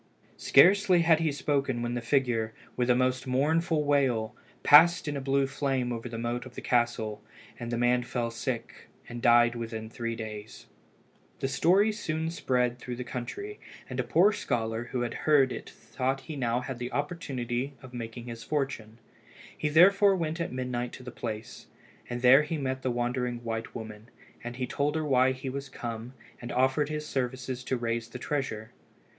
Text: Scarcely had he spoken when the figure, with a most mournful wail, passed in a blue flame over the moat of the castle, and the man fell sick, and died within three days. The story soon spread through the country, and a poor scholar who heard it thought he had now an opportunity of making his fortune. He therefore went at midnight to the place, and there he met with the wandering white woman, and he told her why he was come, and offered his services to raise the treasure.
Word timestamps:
Scarcely 0.37 1.01
had 1.03 1.19
he 1.19 1.31
spoken 1.31 1.83
when 1.83 1.93
the 1.93 2.01
figure, 2.01 2.55
with 2.75 2.89
a 2.89 2.95
most 2.95 3.27
mournful 3.27 3.83
wail, 3.83 4.35
passed 4.63 5.07
in 5.07 5.15
a 5.15 5.21
blue 5.21 5.45
flame 5.45 5.91
over 5.93 6.09
the 6.09 6.17
moat 6.17 6.43
of 6.47 6.55
the 6.55 6.59
castle, 6.61 7.23
and 7.59 7.69
the 7.69 7.77
man 7.77 8.01
fell 8.01 8.31
sick, 8.31 8.87
and 9.07 9.21
died 9.21 9.53
within 9.53 9.91
three 9.91 10.15
days. 10.15 10.65
The 11.37 11.47
story 11.47 11.91
soon 11.91 12.31
spread 12.31 12.79
through 12.79 12.95
the 12.95 13.03
country, 13.03 13.59
and 13.87 13.99
a 13.99 14.03
poor 14.03 14.31
scholar 14.31 14.85
who 14.85 15.01
heard 15.01 15.51
it 15.51 15.69
thought 15.69 16.21
he 16.21 16.33
had 16.33 16.39
now 16.39 16.63
an 16.67 16.89
opportunity 16.91 17.75
of 17.83 17.93
making 17.93 18.25
his 18.25 18.43
fortune. 18.43 18.97
He 19.55 19.69
therefore 19.69 20.15
went 20.15 20.41
at 20.41 20.51
midnight 20.51 20.93
to 20.93 21.03
the 21.03 21.11
place, 21.11 21.67
and 22.09 22.23
there 22.23 22.41
he 22.41 22.57
met 22.57 22.77
with 22.77 22.81
the 22.81 22.89
wandering 22.89 23.43
white 23.43 23.75
woman, 23.75 24.09
and 24.43 24.55
he 24.55 24.65
told 24.65 24.95
her 24.95 25.05
why 25.05 25.31
he 25.31 25.47
was 25.51 25.69
come, 25.69 26.13
and 26.41 26.51
offered 26.51 26.89
his 26.89 27.05
services 27.05 27.63
to 27.65 27.77
raise 27.77 28.07
the 28.09 28.17
treasure. 28.17 28.71